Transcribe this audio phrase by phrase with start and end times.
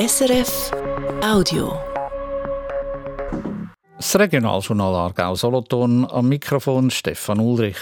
[0.00, 0.70] SRF
[1.22, 1.78] Audio.
[3.98, 7.76] Das Regionaljournal Aargau Solothurn am Mikrofon Stefan Ulrich.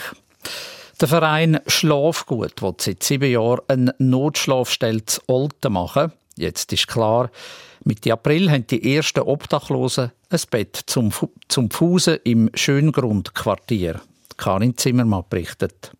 [1.01, 6.11] Der Verein Schlafgut will seit sieben Jahren eine Notschlafstelle zu Olten machen.
[6.37, 7.31] Jetzt ist klar,
[7.85, 11.13] Mitte April haben die ersten Obdachlosen ein Bett zum,
[11.47, 14.01] zum Pfusen im Schöngrundquartier.
[14.37, 15.93] Karin Zimmermann berichtet.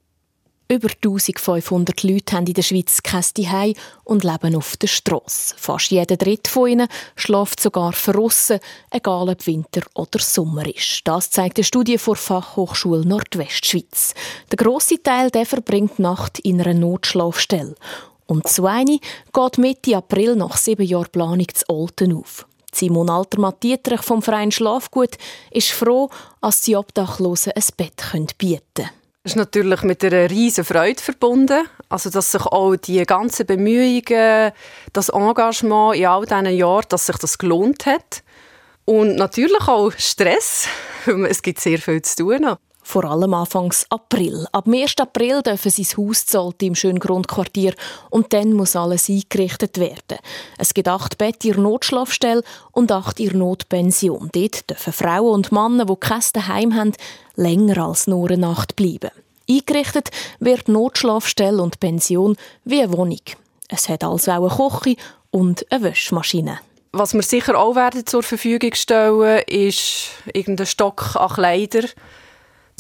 [0.71, 3.73] Über 1500 Leute haben in der Schweiz kein Zuhause
[4.05, 5.55] und leben auf der Strasse.
[5.57, 8.61] Fast jeder dritte von ihnen schläft sogar verrissen,
[8.91, 11.01] egal ob Winter oder Sommer ist.
[11.05, 14.13] Das zeigt eine Studie vor Fachhochschule Nordwestschweiz.
[14.51, 17.75] Der grosse Teil der verbringt Nacht in einer Notschlafstelle.
[18.27, 18.99] Und so eine
[19.33, 22.47] geht Mitte April nach sieben Jahren Planung zu Olten auf.
[22.75, 25.17] Simon Altermatt-Dietrich vom Verein Schlafgut
[25.51, 26.11] ist froh,
[26.43, 28.05] dass sie Obdachlosen ein Bett
[28.37, 28.91] bieten können.
[29.25, 31.67] Ist natürlich mit einer riesen Freude verbunden.
[31.89, 34.53] Also, dass sich auch die ganzen Bemühungen,
[34.93, 38.23] das Engagement in all diesen Jahren, dass sich das gelohnt hat.
[38.85, 40.67] Und natürlich auch Stress,
[41.29, 42.57] es gibt sehr viel zu tun.
[42.89, 44.47] Vor allem Anfangs April.
[44.51, 44.95] Ab 1.
[44.97, 47.75] April dürfen sie das Haus zahlen im schönen Grundquartier
[48.09, 50.17] und dann muss alles eingerichtet werden.
[50.57, 54.31] Es gibt acht Betten in Notschlafstelle und acht in Notpension.
[54.33, 56.95] Dort dürfen Frauen und Männer, die kein Heim haben,
[57.37, 59.11] länger als nur eine Nacht bleiben.
[59.51, 60.09] Eingerichtet
[60.41, 63.21] wird Notschlafstelle und Pension wie eine Wohnung.
[63.69, 64.97] Es hat also auch eine Küche
[65.31, 66.61] und eine Wäschmaschine.
[66.93, 71.87] Was wir sicher auch werden zur Verfügung stellen, ist irgendein Stock an Kleider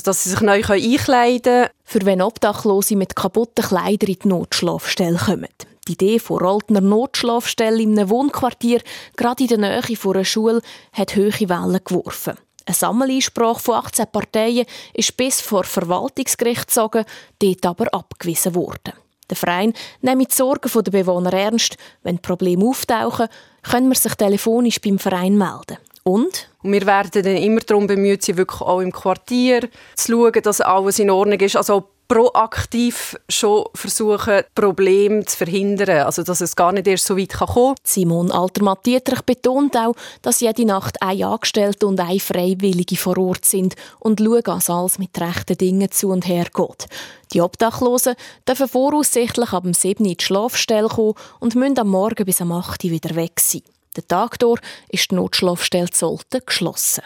[0.04, 1.68] dass sie sich neu einkleiden können.
[1.84, 5.48] Für wenn Obdachlose mit kaputten Kleidern in die Notschlafstelle kommen.
[5.86, 8.82] Die Idee von Roltner Notschlafstelle in einem Wohnquartier,
[9.16, 10.60] gerade in der Nähe von einer Schule,
[10.92, 12.34] hat hohe Wellen geworfen.
[12.66, 17.06] Eine Sammeleinsprache von 18 Parteien ist bis vor Verwaltungsgericht gezogen,
[17.38, 18.92] dort aber abgewiesen worden.
[19.30, 21.76] Der Verein nimmt die Sorgen der Bewohner ernst.
[22.02, 23.28] Wenn Probleme auftauchen,
[23.62, 25.78] können wir sich telefonisch beim Verein melden.
[26.08, 26.48] Und?
[26.62, 30.98] wir werden dann immer darum bemüht sein, wirklich auch im Quartier zu schauen, dass alles
[30.98, 31.56] in Ordnung ist.
[31.56, 37.34] Also proaktiv schon versuchen, Probleme zu verhindern, also dass es gar nicht erst so weit
[37.34, 37.84] kommen kann.
[37.84, 43.74] Simon Altermatt-Dietrich betont auch, dass jede Nacht ein Angestellte und ein Freiwillige vor Ort sind
[44.00, 46.86] und schauen, dass alles mit rechten Dingen zu und her geht.
[47.34, 48.14] Die Obdachlosen
[48.48, 50.06] dürfen voraussichtlich ab dem 7.
[50.06, 52.84] in die Schlafstelle kommen und müssen am Morgen bis am 8.
[52.84, 53.62] wieder weg sein.
[53.98, 54.60] Der Tag durch
[54.90, 57.02] ist die Notschlafstelle Zolten geschlossen.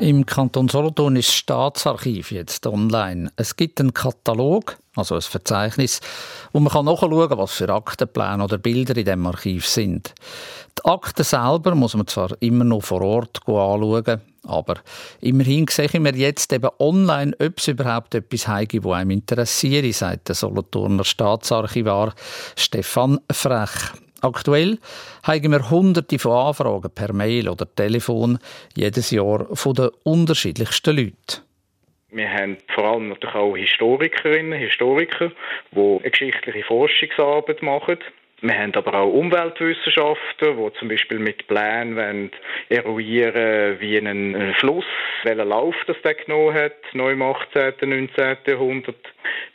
[0.00, 3.30] Im Kanton Solothurn ist das Staatsarchiv jetzt online.
[3.36, 6.00] Es gibt einen Katalog, also ein Verzeichnis,
[6.52, 10.12] wo man nachschauen kann, was für Aktenpläne oder Bilder in dem Archiv sind.
[10.76, 14.76] Die Akten selber muss man zwar immer noch vor Ort anschauen, aber
[15.20, 20.28] immerhin sehen wir jetzt eben online, ob es überhaupt etwas habe, das einem interessiert, sagt
[20.28, 22.14] der Solothurner Staatsarchivar
[22.56, 23.92] Stefan Frech.
[24.22, 24.78] Aktuell
[25.22, 28.38] haben wir hunderte von Anfragen per Mail oder Telefon
[28.76, 31.44] jedes Jahr von den unterschiedlichsten Leuten.
[32.12, 35.30] Wir haben vor allem natürlich auch Historikerinnen, Historiker,
[35.70, 37.98] die eine geschichtliche Forschungsarbeit machen.
[38.42, 42.30] Wir haben aber auch Umweltwissenschaftler, die zum Beispiel mit Plänen
[42.70, 44.86] eruieren wie ein Fluss,
[45.24, 48.36] welchen Lauf das der genommen hat, neu im 18., 19.
[48.46, 48.96] Jahrhundert.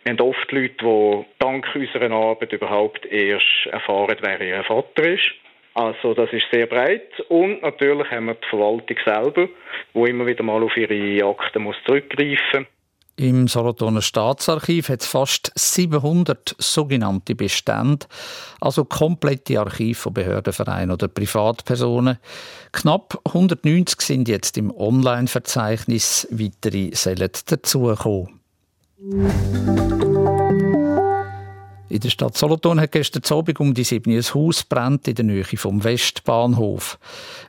[0.03, 5.31] Wir haben oft Leute, die dank unserer Arbeit überhaupt erst erfahren, wer ihr Vater ist.
[5.73, 9.49] Also das ist sehr breit und natürlich haben wir die Verwaltung selber,
[9.93, 12.74] wo immer wieder mal auf ihre Akten muss zurückgreifen muss.
[13.17, 18.07] Im Solothurner Staatsarchiv hat es fast 700 sogenannte Bestände,
[18.59, 22.17] also komplette Archive von Behördenvereinen oder Privatpersonen.
[22.73, 28.41] Knapp 190 sind jetzt im Online-Verzeichnis, weitere sollen dazukommen.
[31.87, 35.23] In der Stadt Solothurn hat gestern Abend um die 7 ein Haus brennt in der
[35.23, 36.99] Nähe vom Westbahnhof.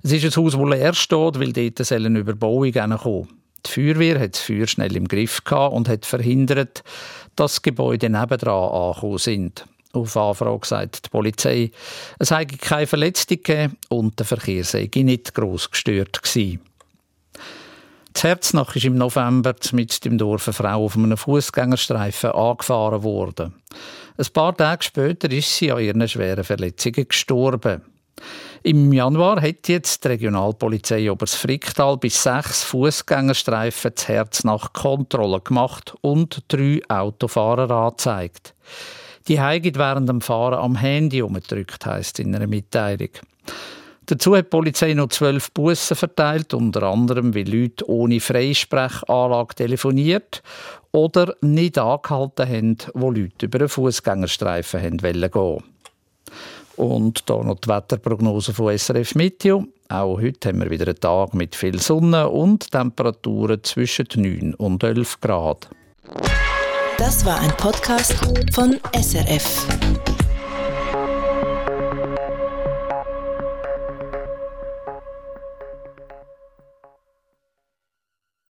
[0.04, 3.28] Es ist ein Haus, das leer steht, weil dort eine Überbauung kommen
[3.66, 6.82] die Feuerwehr hat das Feuer schnell im Griff gehabt und hat verhindert,
[7.36, 9.66] dass das Gebäude nebendran angekommen sind.
[9.92, 11.70] Auf Anfrage sagt die Polizei,
[12.18, 16.60] es habe keine Verletzungen gegeben und der Verkehr sei nicht gross gestört gewesen.
[18.12, 23.54] Das Herznach ist im November mit dem Dorf eine Frau auf einem Fußgängerstreifen angefahren worden.
[24.16, 27.82] Ein paar Tage später ist sie an ihren schweren Verletzungen gestorben.
[28.62, 35.94] Im Januar hat jetzt die Regionalpolizei Obersfricktal bis sechs Fußgängerstreifen das Herz nach Kontrolle gemacht
[36.00, 38.54] und drei Autofahrer angezeigt.
[39.28, 43.10] Die haben während dem Fahren am Handy umgedrückt, heisst in einer Mitteilung.
[44.06, 50.44] Dazu hat die Polizei noch zwölf Bussen verteilt, unter anderem, weil Leute ohne Freisprechanlage telefoniert
[50.92, 55.75] oder nicht angehalten haben, wo Leute über einen Fußgängerstreifen gehen wollten.
[56.76, 59.64] Und hier noch die Wetterprognose von SRF Meteo.
[59.88, 64.82] Auch heute haben wir wieder einen Tag mit viel Sonne und Temperaturen zwischen 9 und
[64.82, 65.68] 11 Grad.
[66.98, 68.14] Das war ein Podcast
[68.52, 69.66] von SRF.